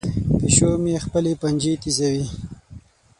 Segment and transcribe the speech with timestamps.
[0.39, 2.25] پیشو مې خپلې پنجې تیزوي.